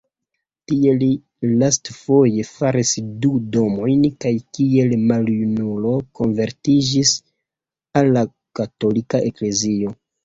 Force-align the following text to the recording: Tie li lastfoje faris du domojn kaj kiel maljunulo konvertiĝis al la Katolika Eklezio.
Tie 0.69 0.91
li 1.01 1.07
lastfoje 1.63 2.45
faris 2.51 2.93
du 3.25 3.31
domojn 3.57 4.01
kaj 4.25 4.31
kiel 4.59 4.95
maljunulo 5.11 5.93
konvertiĝis 6.21 7.13
al 8.03 8.11
la 8.17 8.25
Katolika 8.63 9.23
Eklezio. 9.31 9.95